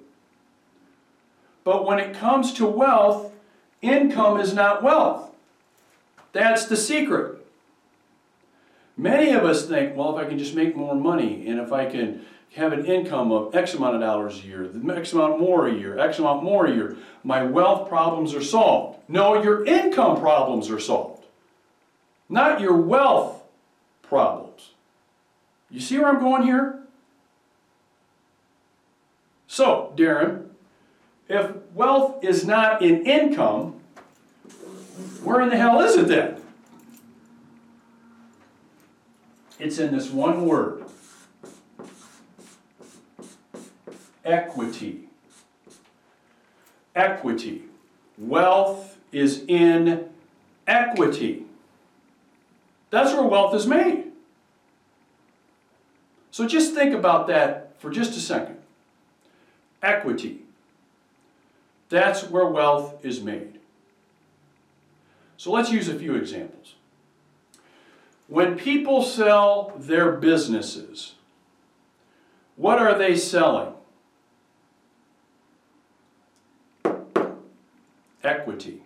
But 1.64 1.86
when 1.86 2.00
it 2.00 2.14
comes 2.14 2.52
to 2.54 2.66
wealth, 2.66 3.32
income 3.82 4.40
is 4.40 4.54
not 4.54 4.84
wealth. 4.84 5.32
That's 6.34 6.66
the 6.66 6.76
secret. 6.76 7.43
Many 8.96 9.32
of 9.32 9.44
us 9.44 9.66
think, 9.68 9.96
well, 9.96 10.18
if 10.18 10.26
I 10.26 10.30
can 10.30 10.38
just 10.38 10.56
make 10.56 10.76
more 10.76 10.96
money 10.96 11.48
and 11.48 11.60
if 11.60 11.72
I 11.72 11.86
can 11.86 12.26
have 12.56 12.74
an 12.74 12.86
income 12.86 13.32
of 13.32 13.56
X 13.56 13.74
amount 13.74 13.96
of 13.96 14.02
dollars 14.02 14.40
a 14.44 14.48
year, 14.48 14.70
X 14.96 15.14
amount 15.14 15.40
more 15.40 15.68
a 15.68 15.74
year, 15.74 15.98
X 15.98 16.20
amount 16.20 16.44
more 16.44 16.68
a 16.68 16.74
year, 16.74 16.98
my 17.24 17.42
wealth 17.44 17.90
problems 17.90 18.36
are 18.36 18.44
solved. 18.44 19.00
No, 19.08 19.42
your 19.42 19.66
income 19.66 20.20
problems 20.20 20.70
are 20.70 20.80
solved, 20.80 21.26
not 22.30 22.62
your 22.62 22.78
wealth 22.78 23.42
problems. 24.04 24.72
You 25.72 25.80
see 25.80 25.98
where 25.98 26.10
I'm 26.10 26.20
going 26.20 26.44
here? 26.44 26.80
So, 29.48 29.92
Darin, 29.96 30.52
if 31.28 31.52
wealth 31.74 32.24
is 32.24 32.46
not 32.46 32.84
in 32.84 33.06
income, 33.08 33.80
where 35.24 35.42
in 35.42 35.50
the 35.50 35.58
hell 35.58 35.82
is 35.82 35.96
it 35.96 36.08
then? 36.08 36.43
It's 39.64 39.80
in 39.80 39.94
this 39.94 40.10
one 40.10 40.46
word 40.46 40.84
equity. 44.26 45.08
Equity. 46.94 47.64
Wealth 48.18 48.98
is 49.14 49.46
in 49.48 50.10
equity. 50.68 51.46
That's 52.90 53.14
where 53.14 53.24
wealth 53.24 53.56
is 53.56 53.66
made. 53.66 54.12
So 56.32 56.46
just 56.46 56.74
think 56.74 56.94
about 56.94 57.28
that 57.28 57.80
for 57.80 57.90
just 57.90 58.18
a 58.18 58.20
second. 58.20 58.58
Equity. 59.82 60.42
That's 61.88 62.30
where 62.30 62.48
wealth 62.48 63.06
is 63.06 63.22
made. 63.22 63.60
So 65.38 65.54
let's 65.54 65.72
use 65.72 65.88
a 65.88 65.98
few 65.98 66.16
examples. 66.16 66.76
When 68.34 68.58
people 68.58 69.04
sell 69.04 69.74
their 69.78 70.14
businesses, 70.14 71.14
what 72.56 72.80
are 72.80 72.98
they 72.98 73.16
selling? 73.16 73.76
equity. 78.24 78.82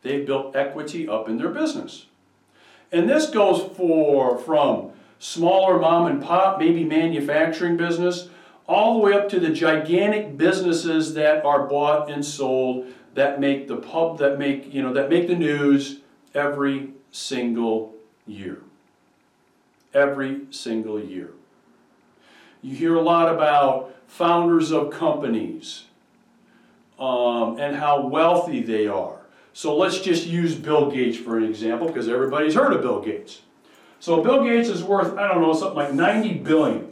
They've 0.00 0.24
built 0.24 0.56
equity 0.56 1.06
up 1.06 1.28
in 1.28 1.36
their 1.36 1.50
business. 1.50 2.06
And 2.90 3.06
this 3.06 3.28
goes 3.28 3.70
for 3.76 4.38
from 4.38 4.92
smaller 5.18 5.78
mom 5.78 6.06
and 6.06 6.22
pop, 6.22 6.58
maybe 6.58 6.84
manufacturing 6.84 7.76
business, 7.76 8.30
all 8.66 8.94
the 8.94 9.00
way 9.00 9.12
up 9.12 9.28
to 9.28 9.40
the 9.40 9.50
gigantic 9.50 10.38
businesses 10.38 11.12
that 11.12 11.44
are 11.44 11.66
bought 11.66 12.10
and 12.10 12.24
sold 12.24 12.86
that 13.12 13.40
make 13.40 13.68
the 13.68 13.76
pub 13.76 14.16
that 14.20 14.38
make, 14.38 14.72
you 14.72 14.80
know, 14.80 14.94
that 14.94 15.10
make 15.10 15.26
the 15.26 15.36
news 15.36 16.00
every 16.34 16.94
single 17.10 17.93
year. 18.26 18.58
Every 19.92 20.42
single 20.50 21.00
year. 21.00 21.30
You 22.62 22.74
hear 22.74 22.94
a 22.94 23.02
lot 23.02 23.32
about 23.32 23.94
founders 24.06 24.70
of 24.70 24.90
companies 24.90 25.84
um, 26.98 27.58
and 27.58 27.76
how 27.76 28.06
wealthy 28.06 28.62
they 28.62 28.86
are. 28.86 29.18
So 29.52 29.76
let's 29.76 30.00
just 30.00 30.26
use 30.26 30.54
Bill 30.54 30.90
Gates 30.90 31.16
for 31.16 31.38
an 31.38 31.44
example 31.44 31.86
because 31.86 32.08
everybody's 32.08 32.54
heard 32.54 32.72
of 32.72 32.82
Bill 32.82 33.00
Gates. 33.00 33.42
So 34.00 34.22
Bill 34.22 34.44
Gates 34.44 34.68
is 34.68 34.82
worth, 34.82 35.16
I 35.16 35.28
don't 35.28 35.40
know, 35.40 35.52
something 35.52 35.76
like 35.76 35.94
90 35.94 36.34
billion. 36.38 36.88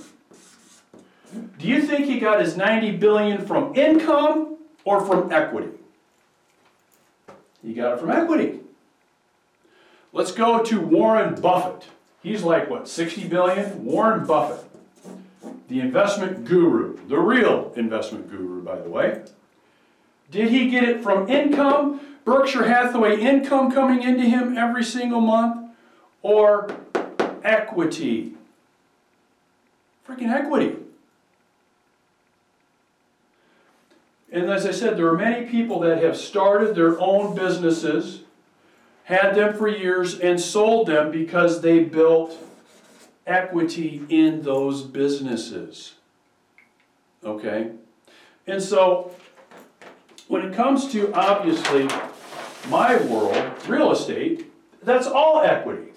Do 1.59 1.67
you 1.67 1.83
think 1.83 2.07
he 2.07 2.19
got 2.19 2.41
his 2.41 2.57
90 2.57 2.93
billion 2.97 3.45
from 3.45 3.75
income 3.75 4.59
or 4.85 5.05
from 5.05 5.33
equity? 5.33 5.73
He 7.63 7.75
got 7.75 7.95
it 7.95 8.01
from 8.01 8.11
equity. 8.11 8.61
Let's 10.13 10.33
go 10.33 10.63
to 10.63 10.81
Warren 10.81 11.41
Buffett. 11.41 11.89
He's 12.23 12.43
like 12.43 12.69
what, 12.69 12.87
60 12.87 13.29
billion? 13.29 13.85
Warren 13.85 14.27
Buffett, 14.27 14.65
the 15.69 15.81
investment 15.81 16.45
guru, 16.45 16.99
the 17.09 17.19
real 17.19 17.73
investment 17.77 18.31
guru, 18.31 18.63
by 18.63 18.79
the 18.79 18.91
way. 18.91 19.23
Did 20.31 20.51
he 20.51 20.71
get 20.71 20.85
it 20.85 21.03
from 21.03 21.29
income, 21.29 22.01
Berkshire 22.25 22.67
Hathaway 22.67 23.21
income 23.21 23.73
coming 23.73 24.03
into 24.03 24.23
him 24.23 24.57
every 24.57 24.85
single 24.85 25.21
month, 25.21 25.73
or 26.23 26.75
equity? 27.43 28.35
Freaking 30.07 30.31
equity. 30.31 30.77
And 34.31 34.51
as 34.51 34.65
I 34.65 34.71
said, 34.71 34.97
there 34.97 35.09
are 35.09 35.17
many 35.17 35.47
people 35.47 35.81
that 35.81 36.03
have 36.03 36.17
started 36.17 36.75
their 36.75 36.99
own 36.99 37.35
businesses, 37.35 38.22
had 39.13 39.35
them 39.35 39.55
for 39.55 39.69
years, 39.69 40.19
and 40.19 40.41
sold 40.41 40.89
them 40.89 41.11
because 41.11 41.61
they 41.61 41.85
built 41.85 42.37
equity 43.27 44.05
in 44.09 44.43
those 44.43 44.83
businesses. 44.83 45.95
Okay? 47.25 47.73
And 48.47 48.63
so, 48.63 49.15
when 50.29 50.43
it 50.47 50.55
comes 50.55 50.91
to 50.93 51.13
obviously 51.13 51.89
my 52.69 52.97
world, 53.05 53.53
real 53.69 53.93
estate, 53.93 54.51
that's 54.83 55.07
all 55.07 55.43
equity. 55.43 55.93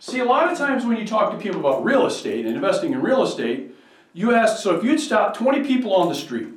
See, 0.00 0.20
a 0.20 0.24
lot 0.24 0.50
of 0.50 0.56
times 0.56 0.84
when 0.84 0.96
you 0.96 1.06
talk 1.06 1.32
to 1.32 1.38
people 1.38 1.60
about 1.60 1.84
real 1.84 2.06
estate 2.06 2.46
and 2.46 2.54
investing 2.54 2.92
in 2.92 3.02
real 3.02 3.22
estate, 3.22 3.74
you 4.14 4.34
ask, 4.34 4.62
so 4.62 4.76
if 4.76 4.84
you'd 4.84 5.00
stop 5.00 5.36
20 5.36 5.64
people 5.64 5.94
on 5.94 6.08
the 6.08 6.14
street 6.14 6.48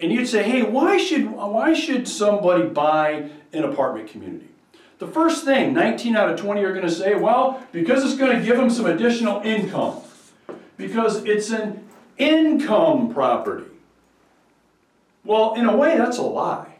and 0.00 0.10
you'd 0.12 0.26
say, 0.26 0.42
hey, 0.42 0.62
why 0.62 0.96
should, 0.98 1.30
why 1.30 1.74
should 1.74 2.08
somebody 2.08 2.68
buy 2.68 3.30
an 3.52 3.64
apartment 3.64 4.08
community? 4.08 4.48
The 4.98 5.06
first 5.06 5.44
thing, 5.44 5.72
19 5.72 6.16
out 6.16 6.30
of 6.30 6.38
20 6.38 6.62
are 6.62 6.72
going 6.72 6.86
to 6.86 6.90
say, 6.90 7.14
well, 7.14 7.66
because 7.72 8.04
it's 8.04 8.16
going 8.16 8.38
to 8.38 8.44
give 8.44 8.56
them 8.56 8.68
some 8.68 8.86
additional 8.86 9.40
income. 9.42 10.00
Because 10.76 11.24
it's 11.24 11.50
an 11.50 11.84
income 12.18 13.12
property. 13.12 13.66
Well, 15.24 15.54
in 15.54 15.66
a 15.66 15.76
way, 15.76 15.96
that's 15.96 16.18
a 16.18 16.22
lie. 16.22 16.76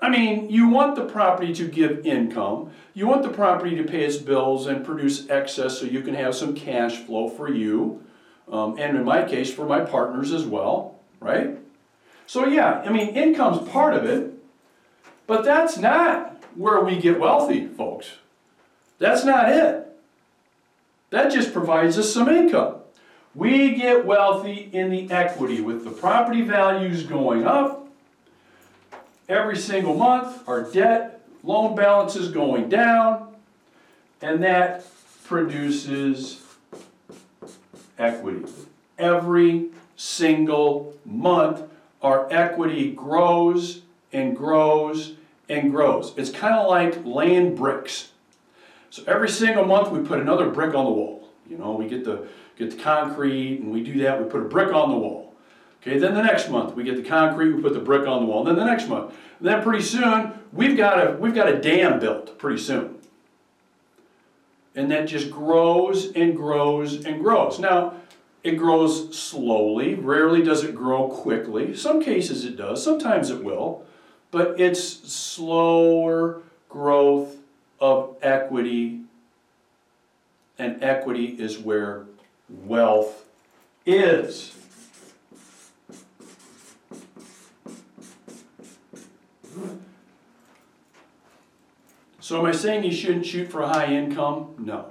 I 0.00 0.08
mean, 0.08 0.48
you 0.50 0.68
want 0.68 0.96
the 0.96 1.04
property 1.04 1.52
to 1.54 1.68
give 1.68 2.06
income. 2.06 2.70
You 2.94 3.06
want 3.06 3.22
the 3.22 3.28
property 3.28 3.76
to 3.76 3.84
pay 3.84 4.04
its 4.04 4.16
bills 4.16 4.66
and 4.66 4.84
produce 4.84 5.28
excess 5.28 5.78
so 5.78 5.86
you 5.86 6.02
can 6.02 6.14
have 6.14 6.34
some 6.34 6.54
cash 6.54 6.96
flow 6.96 7.28
for 7.28 7.52
you. 7.52 8.02
Um, 8.50 8.78
and 8.78 8.96
in 8.96 9.04
my 9.04 9.24
case, 9.24 9.52
for 9.52 9.66
my 9.66 9.80
partners 9.80 10.32
as 10.32 10.44
well 10.44 11.00
right? 11.20 11.58
So 12.26 12.46
yeah, 12.46 12.82
I 12.84 12.90
mean, 12.90 13.08
income's 13.08 13.68
part 13.68 13.94
of 13.94 14.04
it, 14.04 14.32
but 15.30 15.44
that's 15.44 15.78
not 15.78 16.42
where 16.56 16.80
we 16.80 16.96
get 16.96 17.20
wealthy, 17.20 17.68
folks. 17.68 18.14
That's 18.98 19.24
not 19.24 19.48
it. 19.48 19.86
That 21.10 21.30
just 21.30 21.52
provides 21.52 21.96
us 21.96 22.12
some 22.12 22.28
income. 22.28 22.78
We 23.36 23.76
get 23.76 24.04
wealthy 24.04 24.68
in 24.72 24.90
the 24.90 25.08
equity 25.12 25.60
with 25.60 25.84
the 25.84 25.92
property 25.92 26.42
values 26.42 27.04
going 27.04 27.46
up 27.46 27.86
every 29.28 29.56
single 29.56 29.94
month, 29.94 30.42
our 30.48 30.68
debt, 30.68 31.20
loan 31.44 31.76
balances 31.76 32.32
going 32.32 32.68
down, 32.68 33.32
and 34.20 34.42
that 34.42 34.84
produces 35.22 36.44
equity. 38.00 38.50
Every 38.98 39.68
single 39.94 40.96
month, 41.04 41.62
our 42.02 42.26
equity 42.32 42.90
grows 42.90 43.82
and 44.12 44.36
grows 44.36 45.14
and 45.50 45.70
grows. 45.70 46.14
It's 46.16 46.30
kind 46.30 46.54
of 46.54 46.68
like 46.68 47.04
laying 47.04 47.54
bricks. 47.54 48.12
So 48.88 49.02
every 49.06 49.28
single 49.28 49.64
month 49.64 49.90
we 49.90 50.00
put 50.00 50.20
another 50.20 50.48
brick 50.48 50.74
on 50.74 50.84
the 50.84 50.90
wall. 50.90 51.28
You 51.48 51.58
know, 51.58 51.72
we 51.72 51.88
get 51.88 52.04
the 52.04 52.26
get 52.56 52.70
the 52.70 52.76
concrete 52.76 53.60
and 53.60 53.70
we 53.70 53.82
do 53.82 53.98
that, 54.02 54.22
we 54.22 54.30
put 54.30 54.40
a 54.40 54.44
brick 54.44 54.72
on 54.72 54.90
the 54.90 54.96
wall. 54.96 55.34
Okay, 55.82 55.98
then 55.98 56.14
the 56.14 56.22
next 56.22 56.48
month 56.48 56.74
we 56.74 56.84
get 56.84 56.96
the 56.96 57.08
concrete, 57.08 57.52
we 57.52 57.60
put 57.60 57.74
the 57.74 57.80
brick 57.80 58.06
on 58.06 58.20
the 58.20 58.26
wall. 58.26 58.46
And 58.46 58.56
then 58.56 58.64
the 58.64 58.70
next 58.70 58.88
month. 58.88 59.14
And 59.38 59.48
then 59.48 59.62
pretty 59.62 59.82
soon 59.82 60.32
we've 60.52 60.76
got 60.76 60.98
a 60.98 61.16
we've 61.16 61.34
got 61.34 61.48
a 61.48 61.60
dam 61.60 61.98
built 61.98 62.38
pretty 62.38 62.60
soon. 62.60 62.96
And 64.76 64.90
that 64.92 65.08
just 65.08 65.30
grows 65.32 66.12
and 66.12 66.36
grows 66.36 67.04
and 67.04 67.20
grows. 67.20 67.58
Now, 67.58 67.94
it 68.44 68.52
grows 68.52 69.18
slowly. 69.18 69.94
Rarely 69.94 70.42
does 70.42 70.62
it 70.62 70.76
grow 70.76 71.08
quickly. 71.08 71.74
Some 71.74 72.00
cases 72.00 72.44
it 72.44 72.56
does, 72.56 72.82
sometimes 72.82 73.30
it 73.30 73.42
will, 73.42 73.84
but 74.30 74.60
it's 74.60 74.82
slower 74.82 76.42
growth 76.68 77.36
of 77.80 78.16
equity, 78.22 79.00
and 80.58 80.82
equity 80.82 81.26
is 81.26 81.58
where 81.58 82.04
wealth 82.48 83.24
is. 83.86 84.54
So, 92.20 92.38
am 92.38 92.46
I 92.46 92.52
saying 92.52 92.84
you 92.84 92.92
shouldn't 92.92 93.26
shoot 93.26 93.50
for 93.50 93.62
a 93.62 93.68
high 93.68 93.92
income? 93.92 94.54
No. 94.56 94.86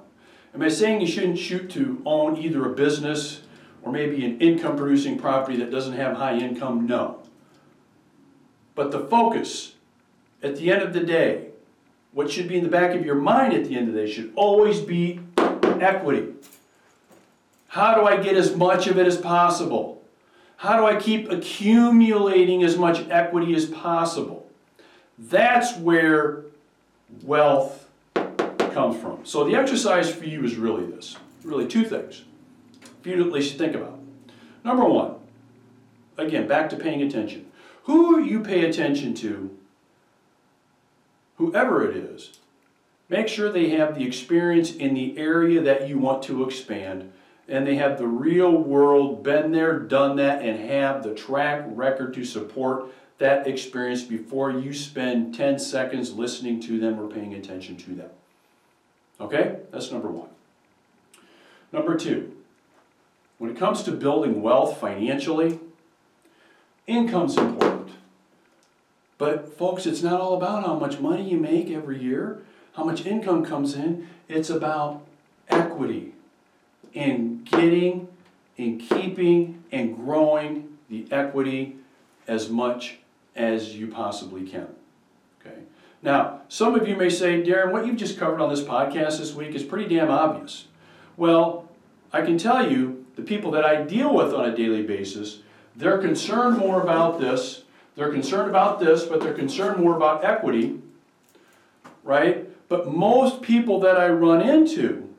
Am 0.54 0.62
I 0.62 0.68
saying 0.68 1.00
you 1.00 1.08
shouldn't 1.08 1.38
shoot 1.38 1.70
to 1.72 2.02
own 2.06 2.36
either 2.38 2.66
a 2.66 2.74
business 2.74 3.42
or 3.82 3.94
maybe 3.94 4.26
an 4.26 4.40
income 4.42 4.76
producing 4.76 5.18
property 5.18 5.56
that 5.58 5.72
doesn't 5.72 5.94
have 5.94 6.18
high 6.18 6.38
income? 6.38 6.86
No. 6.86 7.19
But 8.80 8.92
the 8.92 9.02
focus 9.02 9.74
at 10.42 10.56
the 10.56 10.72
end 10.72 10.82
of 10.82 10.94
the 10.94 11.02
day, 11.02 11.48
what 12.14 12.32
should 12.32 12.48
be 12.48 12.58
in 12.58 12.64
the 12.64 12.70
back 12.70 12.96
of 12.96 13.06
your 13.06 13.16
mind 13.16 13.52
at 13.52 13.66
the 13.66 13.76
end 13.76 13.90
of 13.90 13.94
the 13.94 14.06
day 14.06 14.10
should 14.10 14.32
always 14.36 14.80
be 14.80 15.20
equity. 15.38 16.36
How 17.68 17.96
do 17.96 18.06
I 18.06 18.16
get 18.24 18.38
as 18.38 18.56
much 18.56 18.88
of 18.88 18.98
it 18.98 19.06
as 19.06 19.18
possible? 19.18 20.02
How 20.56 20.78
do 20.78 20.86
I 20.86 20.96
keep 20.96 21.30
accumulating 21.30 22.64
as 22.64 22.78
much 22.78 23.06
equity 23.10 23.54
as 23.54 23.66
possible? 23.66 24.50
That's 25.18 25.76
where 25.76 26.44
wealth 27.22 27.86
comes 28.14 28.96
from. 29.02 29.26
So 29.26 29.44
the 29.44 29.56
exercise 29.56 30.10
for 30.10 30.24
you 30.24 30.46
is 30.46 30.56
really 30.56 30.86
this, 30.86 31.18
really 31.44 31.68
two 31.68 31.84
things 31.84 32.24
for 33.02 33.10
you 33.10 33.18
to 33.18 33.26
at 33.26 33.32
least 33.34 33.58
think 33.58 33.76
about. 33.76 34.00
Number 34.64 34.86
one, 34.86 35.16
again, 36.18 36.48
back 36.48 36.70
to 36.70 36.78
paying 36.78 37.02
attention. 37.02 37.49
Who 37.90 38.22
you 38.22 38.42
pay 38.42 38.66
attention 38.70 39.16
to, 39.16 39.50
whoever 41.38 41.90
it 41.90 41.98
is, 41.98 42.38
make 43.10 43.28
sure 43.28 43.52
they 43.52 43.70
have 43.70 43.98
the 43.98 44.06
experience 44.06 44.72
in 44.72 44.94
the 44.94 45.18
area 45.18 45.60
that 45.60 45.90
you 45.90 45.98
want 45.98 46.22
to 46.26 46.44
expand 46.44 47.12
and 47.48 47.66
they 47.66 47.78
have 47.78 47.98
the 47.98 48.06
real 48.06 48.52
world, 48.52 49.24
been 49.24 49.52
there, 49.54 49.80
done 49.80 50.18
that, 50.18 50.44
and 50.44 50.70
have 50.70 51.02
the 51.02 51.16
track 51.16 51.64
record 51.70 52.14
to 52.14 52.24
support 52.24 52.92
that 53.18 53.48
experience 53.48 54.04
before 54.04 54.52
you 54.52 54.72
spend 54.72 55.34
10 55.34 55.58
seconds 55.58 56.14
listening 56.14 56.60
to 56.60 56.80
them 56.80 57.00
or 57.00 57.10
paying 57.10 57.34
attention 57.34 57.76
to 57.76 57.96
them. 57.96 58.12
Okay? 59.20 59.62
That's 59.72 59.92
number 59.92 60.10
one. 60.10 60.30
Number 61.72 61.98
two, 61.98 62.36
when 63.40 63.50
it 63.50 63.58
comes 63.58 63.82
to 63.82 63.92
building 63.94 64.44
wealth 64.44 64.80
financially, 64.80 65.60
income's 66.86 67.36
important. 67.36 67.79
But 69.20 69.56
folks, 69.58 69.86
it's 69.86 70.02
not 70.02 70.20
all 70.20 70.36
about 70.36 70.66
how 70.66 70.76
much 70.76 71.00
money 71.00 71.30
you 71.30 71.38
make 71.38 71.70
every 71.70 72.02
year, 72.02 72.42
how 72.74 72.86
much 72.86 73.06
income 73.06 73.46
comes 73.46 73.76
in. 73.76 74.08
It's 74.30 74.50
about 74.50 75.06
equity 75.50 76.14
in 76.94 77.44
getting, 77.44 78.08
in 78.58 78.80
keeping, 78.80 79.64
and 79.72 79.96
growing 79.96 80.78
the 80.90 81.06
equity 81.12 81.76
as 82.28 82.50
much 82.50 83.00
as 83.36 83.76
you 83.76 83.88
possibly 83.88 84.48
can. 84.48 84.70
Okay? 85.42 85.60
Now, 86.02 86.42
some 86.48 86.74
of 86.74 86.88
you 86.88 86.96
may 86.96 87.10
say, 87.10 87.44
Darin, 87.44 87.74
what 87.74 87.86
you've 87.86 87.98
just 87.98 88.18
covered 88.18 88.40
on 88.40 88.50
this 88.50 88.64
podcast 88.64 89.20
this 89.20 89.36
week 89.36 89.54
is 89.54 89.64
pretty 89.64 89.94
damn 89.94 90.10
obvious. 90.10 90.66
Well, 91.18 91.68
I 92.14 92.22
can 92.22 92.38
tell 92.38 92.72
you, 92.72 93.06
the 93.18 93.22
people 93.22 93.52
that 93.52 93.66
I 93.66 93.84
deal 93.84 94.16
with 94.16 94.34
on 94.34 94.46
a 94.46 94.56
daily 94.56 94.82
basis, 94.82 95.40
they're 95.76 95.98
concerned 95.98 96.58
more 96.58 96.82
about 96.82 97.20
this, 97.20 97.64
they're 98.00 98.12
concerned 98.12 98.50
about 98.50 98.80
this, 98.80 99.04
but 99.04 99.22
they're 99.22 99.34
concerned 99.34 99.84
more 99.84 99.96
about 99.96 100.24
equity, 100.24 100.80
right? 102.04 102.48
But 102.68 102.88
most 102.88 103.42
people 103.42 103.80
that 103.82 103.98
I 103.98 104.08
run 104.10 104.42
into, 104.42 105.14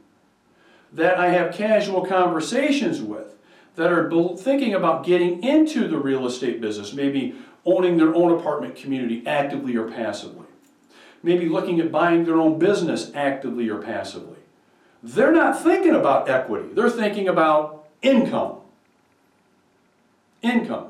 that 0.93 1.19
I 1.19 1.29
have 1.29 1.55
casual 1.55 2.05
conversations 2.05 3.01
with, 3.01 3.37
that 3.77 3.93
are 3.93 4.11
thinking 4.37 4.75
about 4.75 5.05
getting 5.05 5.45
into 5.45 5.87
the 5.87 5.99
real 5.99 6.27
estate 6.27 6.61
business, 6.61 6.93
maybe 6.93 7.35
owning 7.65 7.97
their 7.97 8.15
own 8.15 8.33
apartment 8.39 8.75
community 8.75 9.23
actively 9.27 9.77
or 9.77 9.89
passively 9.91 10.47
maybe 11.23 11.49
looking 11.49 11.81
at 11.81 11.93
buying 11.93 12.25
their 12.25 12.37
own 12.37 12.59
business 12.59 13.11
actively 13.15 13.69
or 13.69 13.79
passively. 13.79 14.39
they're 15.03 15.33
not 15.33 15.63
thinking 15.63 15.95
about 15.95 16.29
equity. 16.29 16.69
They're 16.75 16.91
thinking 16.91 17.27
about 17.27 17.87
income. 18.03 18.57
Income. 20.43 20.89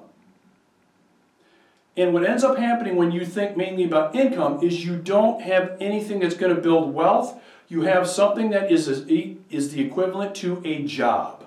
And 1.97 2.15
what 2.15 2.25
ends 2.25 2.45
up 2.45 2.57
happening 2.57 2.97
when 2.97 3.11
you 3.11 3.27
think 3.27 3.57
mainly 3.57 3.85
about 3.85 4.15
income 4.15 4.63
is 4.63 4.85
you 4.85 4.97
don't 4.97 5.43
have 5.43 5.77
anything 5.81 6.21
that's 6.21 6.37
going 6.37 6.55
to 6.55 6.61
build 6.61 6.95
wealth. 6.95 7.41
You 7.69 7.83
have 7.83 8.09
something 8.09 8.51
that 8.51 8.71
is, 8.71 8.89
is 8.89 9.73
the 9.73 9.81
equivalent 9.81 10.35
to 10.37 10.63
a 10.65 10.83
job. 10.85 11.45